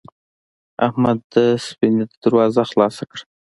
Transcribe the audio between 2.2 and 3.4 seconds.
دروازه خلاصه کړه.